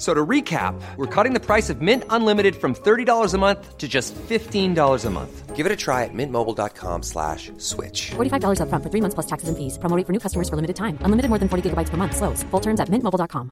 [0.00, 3.88] So to recap, we're cutting the price of Mint Unlimited from $30 a month to
[3.88, 5.56] just $15 a month.
[5.56, 8.10] Give it a try at mintmobile.com slash switch.
[8.10, 9.78] $45 upfront for three months plus taxes and fees.
[9.78, 10.98] Promo rate for new customers for limited time.
[11.00, 12.14] Unlimited more than 40 gigabytes per month.
[12.14, 12.42] Slows.
[12.50, 13.48] Full terms at mintmobile.com.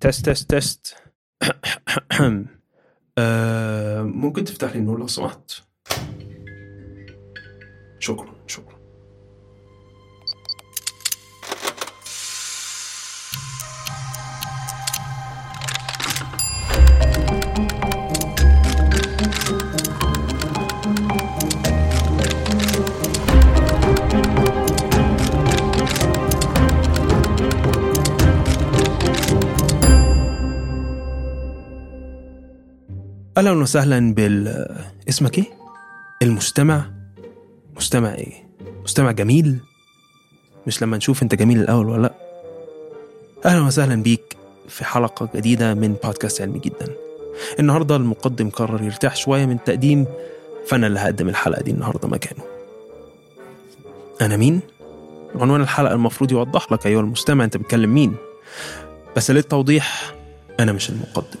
[0.00, 0.96] تست تست تست
[3.18, 5.52] آه، ممكن تفتح لي النور لو سمحت
[7.98, 8.73] شكرا شكرا
[33.37, 34.67] أهلا وسهلا بال
[35.09, 35.45] اسمك إيه؟
[36.21, 36.85] المستمع.
[37.77, 38.33] مستمع إيه؟
[38.83, 39.57] مستمع جميل.
[40.67, 42.13] مش لما نشوف أنت جميل الأول ولا لأ.
[43.45, 46.87] أهلا وسهلا بيك في حلقة جديدة من بودكاست علمي جدا.
[47.59, 50.05] النهارده المقدم قرر يرتاح شوية من التقديم
[50.67, 52.43] فأنا اللي هقدم الحلقة دي النهارده مكانه.
[54.21, 54.59] أنا مين؟
[55.35, 58.15] عنوان الحلقة المفروض يوضح لك أيها المستمع أنت بتكلم مين.
[59.15, 60.15] بس للتوضيح
[60.59, 61.39] أنا مش المقدم.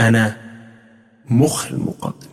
[0.00, 0.47] أنا
[1.30, 2.26] مخ المقدم.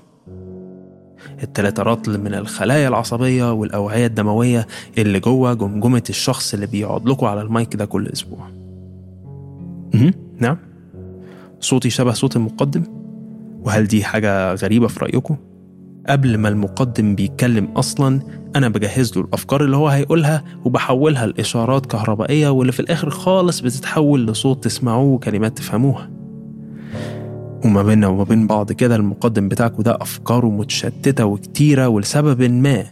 [1.44, 7.42] التلاتة رطل من الخلايا العصبية والأوعية الدموية اللي جوه جمجمة الشخص اللي بيقعد لكم على
[7.42, 8.48] المايك ده كل أسبوع.
[10.40, 10.58] نعم.
[11.60, 12.84] صوتي شبه صوت المقدم.
[13.64, 15.38] وهل دي حاجة غريبة في رأيكم؟
[16.10, 18.20] قبل ما المقدم بيتكلم أصلا
[18.56, 24.28] أنا بجهز له الأفكار اللي هو هيقولها وبحولها لإشارات كهربائية واللي في الآخر خالص بتتحول
[24.28, 26.10] لصوت تسمعوه وكلمات تفهموها.
[27.66, 32.86] وما بيننا وما بين بعض كده المقدم بتاعكوا ده أفكاره متشتتة وكتيرة ولسبب ما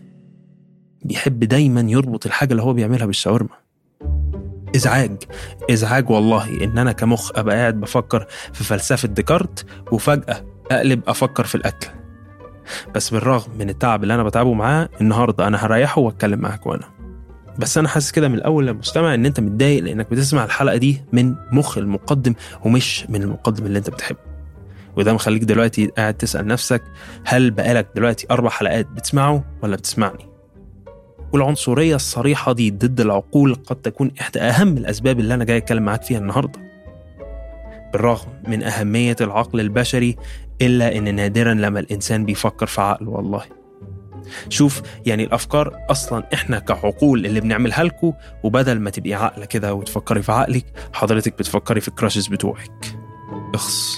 [1.06, 3.50] بيحب دايما يربط الحاجة اللي هو بيعملها بالشاورما.
[4.76, 5.24] إزعاج.
[5.72, 11.56] إزعاج والله إن أنا كمخ أبقى قاعد بفكر في فلسفة ديكارت وفجأة أقلب أفكر في
[11.56, 11.88] الأكل.
[12.96, 16.86] بس بالرغم من التعب اللي أنا بتعبه معاه النهاردة أنا هريحه وأتكلم معاك وأنا.
[17.60, 21.36] بس أنا حاسس كده من الأول للمستمع إن أنت متضايق لأنك بتسمع الحلقة دي من
[21.52, 22.34] مخ المقدم
[22.66, 24.33] ومش من المقدم اللي أنت بتحبه.
[24.98, 26.84] وده مخليك دلوقتي قاعد تسأل نفسك
[27.26, 30.34] هل بقالك دلوقتي أربع حلقات بتسمعه ولا بتسمعني؟
[31.34, 36.04] والعنصرية الصريحة دي ضد العقول قد تكون إحدى أهم الأسباب اللي أنا جاي أتكلم معاك
[36.04, 36.60] فيها النهاردة.
[37.94, 40.16] بالرغم من أهمية العقل البشري
[40.62, 43.44] إلا إن نادرا لما الإنسان بيفكر في عقله والله.
[44.50, 50.22] شوف يعني الأفكار أصلا إحنا كعقول اللي بنعملها لكم وبدل ما تبقي عقلة كده وتفكري
[50.22, 52.96] في عقلك حضرتك بتفكري في الكراشز بتوعك.
[53.54, 53.98] اخص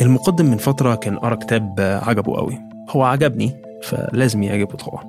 [0.00, 2.58] المقدم من فترة كان قرأ كتاب عجبه قوي.
[2.90, 5.04] هو عجبني فلازم يعجبه طبعا.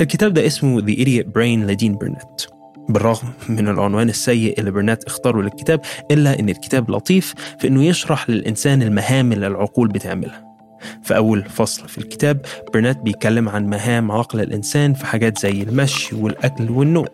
[0.00, 2.42] الكتاب ده اسمه The Idiot Brain لدين برنات
[2.88, 5.80] بالرغم من العنوان السيء اللي برنات اختاره للكتاب
[6.10, 10.52] إلا إن الكتاب لطيف في إنه يشرح للإنسان المهام اللي العقول بتعملها.
[11.02, 12.40] في أول فصل في الكتاب
[12.74, 17.06] برنات بيتكلم عن مهام عقل الإنسان في حاجات زي المشي والأكل والنوم.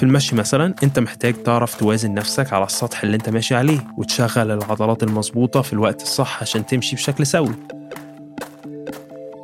[0.00, 4.50] في المشي مثلا أنت محتاج تعرف توازن نفسك على السطح اللي أنت ماشي عليه وتشغل
[4.50, 7.54] العضلات المظبوطة في الوقت الصح عشان تمشي بشكل سوي.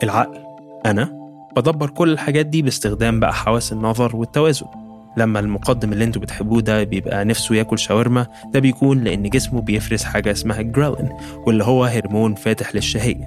[0.03, 0.39] العقل.
[0.87, 4.67] أنا بدبر كل الحاجات دي باستخدام بقى حواس النظر والتوازن.
[5.17, 10.03] لما المقدم اللي أنتوا بتحبوه ده بيبقى نفسه ياكل شاورما ده بيكون لأن جسمه بيفرز
[10.05, 11.11] حاجة اسمها الجرالين
[11.47, 13.25] واللي هو هرمون فاتح للشهية.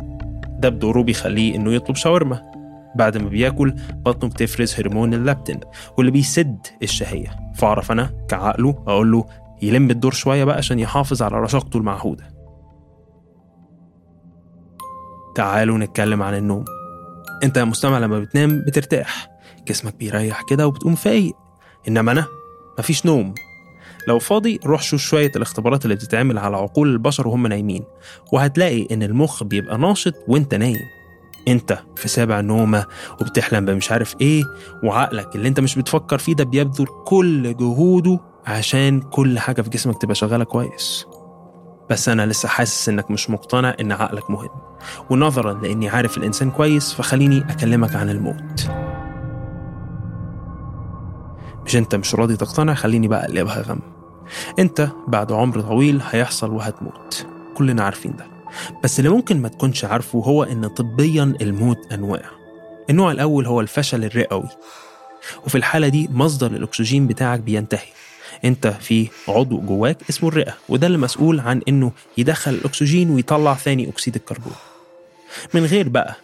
[0.59, 2.58] ده بدوره بيخليه إنه يطلب شاورما.
[2.99, 5.59] بعد ما بياكل بطنه بتفرز هرمون اللابتين
[5.97, 7.39] واللي بيسد الشهية.
[7.55, 9.25] فأعرف أنا كعقله أقول له
[9.61, 12.33] يلم الدور شوية بقى عشان يحافظ على رشاقته المعهودة.
[15.35, 16.65] تعالوا نتكلم عن النوم.
[17.43, 19.29] أنت يا مستمع لما بتنام بترتاح.
[19.67, 21.33] جسمك بيريح كده وبتقوم فايق.
[21.87, 22.25] إنما أنا
[22.79, 23.33] مفيش نوم.
[24.07, 27.83] لو فاضي روح شوف شوية الاختبارات اللي بتتعمل على عقول البشر وهم نايمين
[28.33, 30.98] وهتلاقي إن المخ بيبقى ناشط وأنت نايم.
[31.49, 32.85] انت في سابع نومة
[33.21, 34.43] وبتحلم بمش عارف إيه
[34.83, 40.01] وعقلك اللي انت مش بتفكر فيه ده بيبذل كل جهوده عشان كل حاجة في جسمك
[40.01, 41.05] تبقى شغالة كويس.
[41.89, 44.49] بس أنا لسه حاسس إنك مش مقتنع إن عقلك مهم
[45.09, 48.69] ونظرا لإني عارف الإنسان كويس فخليني أكلمك عن الموت.
[51.65, 53.79] مش أنت مش راضي تقتنع؟ خليني بقى أقلبها غم.
[54.59, 57.25] أنت بعد عمر طويل هيحصل وهتموت.
[57.57, 58.38] كلنا عارفين ده.
[58.83, 62.21] بس اللي ممكن ما تكونش عارفه هو إن طبيا الموت أنواع.
[62.89, 64.49] النوع الأول هو الفشل الرئوي
[65.45, 67.87] وفي الحالة دي مصدر الأكسجين بتاعك بينتهي.
[68.45, 73.89] أنت في عضو جواك اسمه الرئة وده اللي مسؤول عن إنه يدخل الأكسجين ويطلع ثاني
[73.89, 74.53] أكسيد الكربون.
[75.53, 76.15] من غير بقى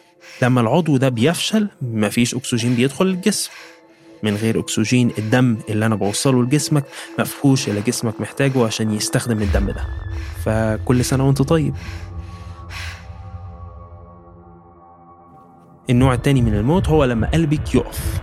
[0.42, 3.52] لما العضو ده بيفشل مفيش أكسجين بيدخل الجسم.
[4.24, 6.84] من غير أكسجين الدم اللي أنا بوصله لجسمك
[7.20, 9.86] مفهوش اللي جسمك محتاجه عشان يستخدم الدم ده.
[10.46, 11.74] فكل سنة وأنت طيب.
[15.90, 18.22] النوع التاني من الموت هو لما قلبك يقف.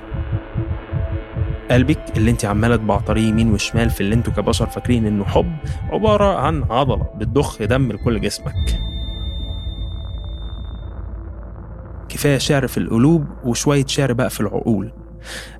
[1.70, 5.53] قلبك اللي انت عمالة تبعتريه يمين وشمال في اللي أنتوا كبشر فاكرين انه حب
[5.91, 8.55] عبارة عن عضلة بتضخ دم لكل جسمك.
[12.09, 14.93] كفاية شعر في القلوب وشوية شعر بقى في العقول.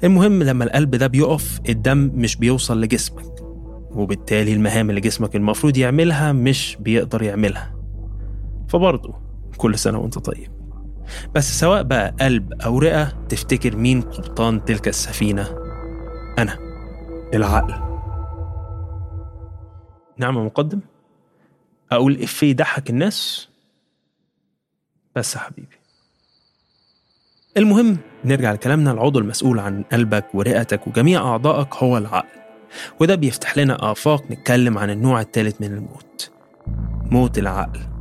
[0.05, 3.25] المهم لما القلب ده بيقف الدم مش بيوصل لجسمك.
[3.90, 7.75] وبالتالي المهام اللي جسمك المفروض يعملها مش بيقدر يعملها.
[8.69, 9.14] فبرضه
[9.56, 10.61] كل سنة وانت طيب.
[11.34, 15.48] بس سواء بقى قلب أو رئة تفتكر مين قبطان تلك السفينة؟
[16.38, 16.58] أنا.
[17.34, 17.74] العقل.
[20.18, 20.80] نعم مقدم.
[21.92, 23.48] أقول إفيه يضحك الناس.
[25.16, 25.76] بس حبيبي.
[27.56, 28.90] المهم نرجع لكلامنا.
[28.92, 32.28] العضو المسؤول عن قلبك ورئتك وجميع أعضائك هو العقل.
[33.00, 36.30] وده بيفتح لنا آفاق نتكلم عن النوع الثالث من الموت.
[37.10, 37.91] موت العقل.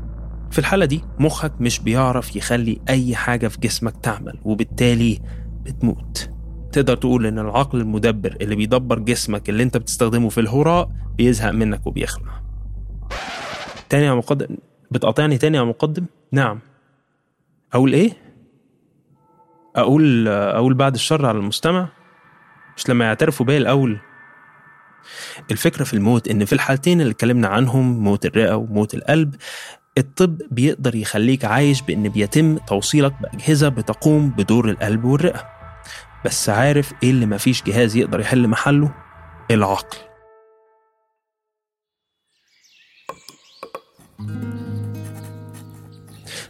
[0.52, 5.20] في الحالة دي مخك مش بيعرف يخلي أي حاجة في جسمك تعمل وبالتالي
[5.64, 6.30] بتموت.
[6.72, 11.88] تقدر تقول إن العقل المدبر اللي بيدبر جسمك اللي أنت بتستخدمه في الهراء بيزهق منك
[11.88, 12.42] وبيخلع
[13.90, 14.58] تاني يا مقدم
[14.92, 16.60] بتقاطعني تاني يا مقدم؟ نعم.
[17.74, 18.12] أقول إيه؟
[19.76, 21.90] أقول أقول بعد الشر على المستمع؟
[22.78, 24.00] مش لما يعترفوا بيا الأول.
[25.52, 29.36] الفكرة في الموت إن في الحالتين اللي اتكلمنا عنهم موت الرئة وموت القلب
[29.98, 35.50] الطب بيقدر يخليك عايش بإن بيتم توصيلك بأجهزة بتقوم بدور القلب والرئة
[36.26, 38.94] بس عارف إيه اللي مفيش جهاز يقدر يحل محله؟
[39.52, 39.98] العقل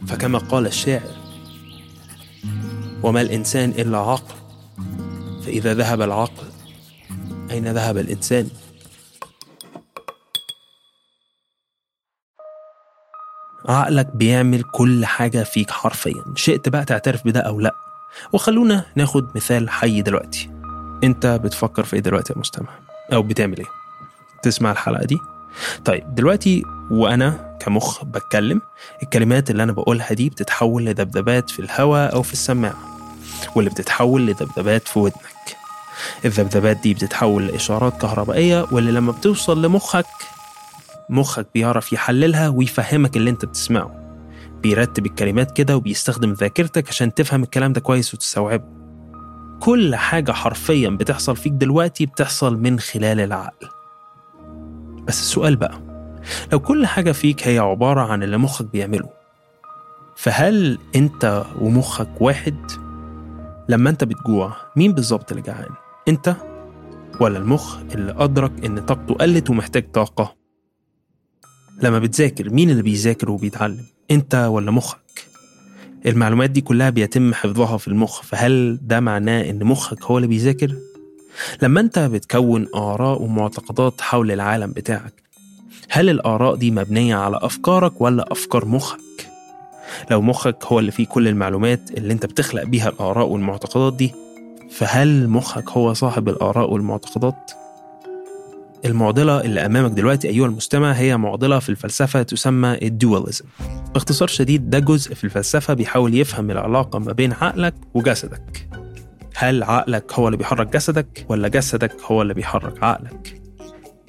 [0.06, 1.16] فكما قال الشاعر
[3.02, 4.34] وما الإنسان إلا عقل
[5.46, 6.46] فإذا ذهب العقل
[7.50, 8.48] أين ذهب الإنسان؟
[13.68, 16.24] عقلك بيعمل كل حاجة فيك حرفيا.
[16.36, 17.74] شئت بقى تعترف بده أو لأ.
[18.32, 20.50] وخلونا ناخد مثال حي دلوقتي.
[21.04, 22.68] أنت بتفكر في إيه دلوقتي يا مستمع؟
[23.12, 23.66] أو بتعمل إيه؟
[24.42, 25.18] تسمع الحلقة دي؟
[25.84, 28.60] طيب دلوقتي وأنا كمخ بتكلم
[29.02, 32.98] الكلمات اللي أنا بقولها دي بتتحول لذبذبات في الهواء أو في السماعة.
[33.54, 35.56] واللي بتتحول لذبذبات في ودنك.
[36.24, 40.06] الذبذبات دي بتتحول لإشارات كهربائية واللي لما بتوصل لمخك
[41.12, 44.02] مخك بيعرف يحللها ويفهمك اللي انت بتسمعه
[44.62, 48.64] بيرتب الكلمات كده وبيستخدم ذاكرتك عشان تفهم الكلام ده كويس وتستوعبه
[49.60, 53.68] كل حاجة حرفيا بتحصل فيك دلوقتي بتحصل من خلال العقل
[55.04, 55.80] بس السؤال بقى
[56.52, 59.08] لو كل حاجة فيك هي عبارة عن اللي مخك بيعمله
[60.16, 62.56] فهل انت ومخك واحد؟
[63.68, 65.70] لما انت بتجوع مين بالظبط اللي جعان؟
[66.08, 66.36] انت
[67.20, 70.41] ولا المخ اللي أدرك إن طاقته قلت ومحتاج طاقة؟
[71.82, 74.98] لما بتذاكر مين اللي بيذاكر وبيتعلم؟ أنت ولا مخك؟
[76.06, 80.74] المعلومات دي كلها بيتم حفظها في المخ فهل ده معناه إن مخك هو اللي بيذاكر؟
[81.62, 85.22] لما أنت بتكون آراء ومعتقدات حول العالم بتاعك
[85.90, 88.98] هل الآراء دي مبنية على أفكارك ولا أفكار مخك؟
[90.10, 94.12] لو مخك هو اللي فيه كل المعلومات اللي أنت بتخلق بيها الآراء والمعتقدات دي
[94.70, 97.52] فهل مخك هو صاحب الآراء والمعتقدات؟
[98.84, 103.44] المعضلة اللي أمامك دلوقتي أيها المستمع هي معضلة في الفلسفة تسمى الدواليزم.
[103.94, 108.68] باختصار شديد ده جزء في الفلسفة بيحاول يفهم العلاقة ما بين عقلك وجسدك.
[109.36, 113.40] هل عقلك هو اللي بيحرك جسدك ولا جسدك هو اللي بيحرك عقلك؟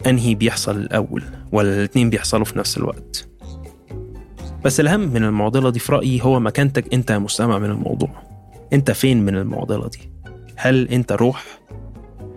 [0.07, 3.29] أنهي بيحصل الأول ولا الاتنين بيحصلوا في نفس الوقت؟
[4.65, 8.09] بس الأهم من المعضلة دي في رأيي هو مكانتك أنت مستمع من الموضوع.
[8.73, 10.11] أنت فين من المعضلة دي؟
[10.55, 11.43] هل أنت روح؟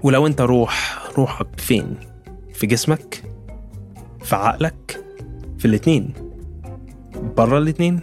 [0.02, 1.97] ولو أنت روح روحك فين؟
[2.56, 3.22] في جسمك
[4.20, 5.04] في عقلك
[5.58, 6.12] في الاتنين
[7.36, 8.00] بره الاتنين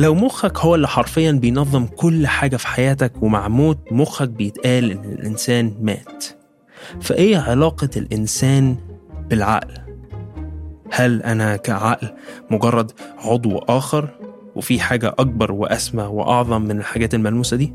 [0.00, 5.04] لو مخك هو اللي حرفيا بينظم كل حاجة في حياتك ومع موت مخك بيتقال إن
[5.04, 6.24] الإنسان مات
[7.00, 8.76] فإيه علاقة الإنسان
[9.30, 9.74] بالعقل؟
[10.92, 12.08] هل أنا كعقل
[12.50, 14.08] مجرد عضو آخر
[14.56, 17.74] وفي حاجة أكبر وأسمى وأعظم من الحاجات الملموسة دي؟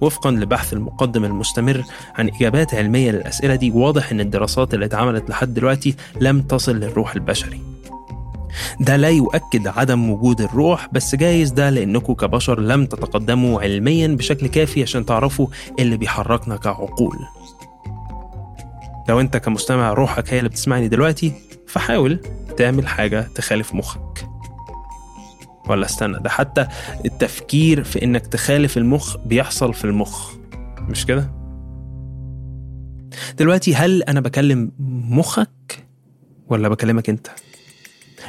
[0.00, 5.54] وفقا لبحث المقدم المستمر عن إجابات علمية للأسئلة دي واضح إن الدراسات اللي اتعملت لحد
[5.54, 7.60] دلوقتي لم تصل للروح البشري.
[8.80, 14.46] ده لا يؤكد عدم وجود الروح بس جايز ده لأنكم كبشر لم تتقدموا علميا بشكل
[14.46, 15.46] كافي عشان تعرفوا
[15.78, 17.16] اللي بيحركنا كعقول.
[19.08, 21.32] لو أنت كمستمع روحك هي اللي بتسمعني دلوقتي
[21.66, 22.20] فحاول
[22.56, 24.27] تعمل حاجة تخالف مخك.
[25.70, 26.66] ولا استنى ده حتى
[27.04, 30.32] التفكير في إنك تخالف المخ بيحصل في المخ
[30.88, 31.30] مش كده؟
[33.38, 34.72] دلوقتي هل أنا بكلم
[35.08, 35.86] مخك
[36.48, 37.26] ولا بكلمك أنت؟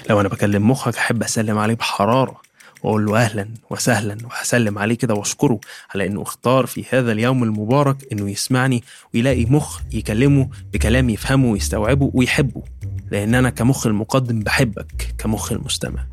[0.10, 2.42] لو أنا بكلم مخك أحب أسلم عليه بحرارة
[2.84, 5.60] وأقول له أهلا وسهلا وهسلم عليه كده وأشكره
[5.96, 12.12] على إنه اختار في هذا اليوم المبارك إنه يسمعني ويلاقي مخ يكلمه بكلام يفهمه ويستوعبه
[12.14, 12.64] ويحبه
[13.12, 16.06] لأن أنا كمخ المقدم بحبك كمخ المستمع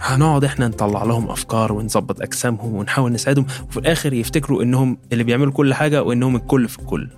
[0.00, 5.52] هنقعد إحنا نطلع لهم افكار ونظبط اجسامهم ونحاول نساعدهم وفي الآخر يفتكروا انهم اللي بيعملوا
[5.52, 7.08] كل حاجة وانهم الكل في الكل.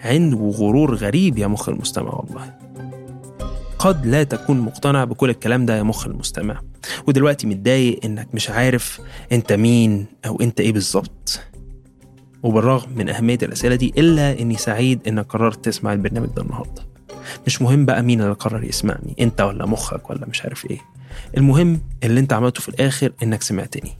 [0.00, 2.54] عند وغرور غريب يا مخ المستمع والله.
[3.78, 6.60] قد لا تكون مقتنع بكل الكلام ده يا مخ المستمع.
[7.06, 9.00] ودلوقتي متضايق انك مش عارف
[9.32, 11.40] انت مين أو انت إيه بالظبط.
[12.42, 16.82] وبالرغم من أهمية الأسئلة دي إلا إني سعيد إنك قررت تسمع البرنامج ده النهاردة.
[17.46, 20.78] مش مهم بقى مين اللي قرر يسمعني أنت ولا مخك ولا مش عارف إيه.
[21.36, 23.92] المهم اللي أنت عملته في الآخر إنك سمعتني.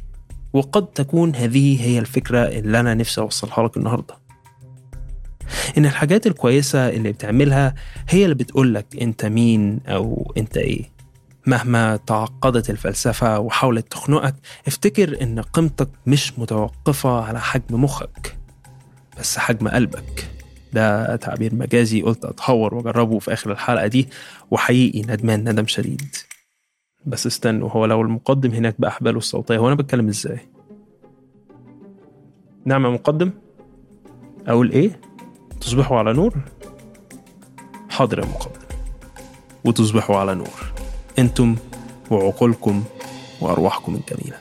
[0.53, 4.15] وقد تكون هذه هي الفكرة اللي أنا نفسي أوصلها لك النهاردة.
[5.79, 7.75] إن الحاجات الكويسة اللي بتعملها
[8.09, 10.91] هي اللي بتقولك أنت مين أو أنت إيه.
[11.47, 14.35] مهما تعقدت الفلسفة وحاولت تخنقك
[14.67, 18.37] افتكر إن قيمتك مش متوقفة على حجم مخك
[19.19, 20.31] بس حجم قلبك.
[20.73, 24.09] ده تعبير مجازي قلت أتهور وأجربه في آخر الحلقة دي
[24.51, 26.17] وحقيقي ندمان ندم شديد.
[27.07, 30.41] بس استنوا هو لو المقدم هناك بأحباله الصوتية هو أنا بتكلم إزاي؟
[32.65, 33.31] نعم يا مقدم؟
[34.47, 35.01] أقول إيه؟
[35.61, 36.35] تصبحوا على نور؟
[37.91, 38.61] حاضر يا مقدم
[39.65, 40.73] وتصبحوا على نور
[41.19, 41.57] أنتم
[42.11, 42.85] وعقولكم
[43.41, 44.39] وأرواحكم الجميلة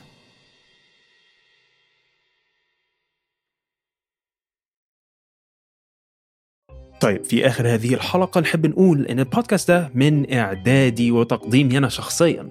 [7.00, 12.50] طيب في آخر هذه الحلقة نحب نقول إن البودكاست ده من إعدادي وتقديمي أنا شخصيا.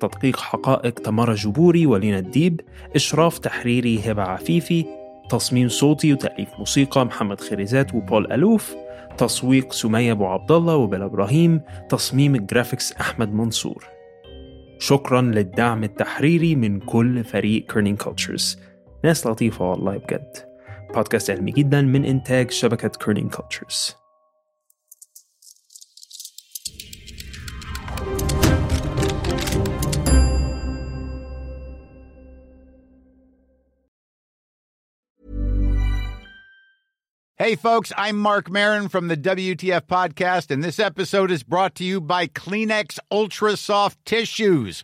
[0.00, 2.60] تدقيق حقائق تمارا جبوري ولينا الديب
[2.96, 4.84] إشراف تحريري هبة عفيفي
[5.30, 8.74] تصميم صوتي وتأليف موسيقى محمد خريزات وبول ألوف
[9.18, 13.84] تسويق سمية أبو عبد الله وبيلا إبراهيم تصميم ال graphics أحمد منصور.
[14.78, 18.58] شكرا للدعم التحريري من كل فريق Kerning Cultures
[19.04, 20.53] ناس لطيفة والله بجد.
[20.95, 23.95] بودكاست علمي جدا من إنتاج شبكة كيرنينج كولتشرز
[37.41, 41.85] Hey, folks, I'm Mark Marin from the WTF Podcast, and this episode is brought to
[41.85, 44.83] you by Kleenex Ultra Soft Tissues,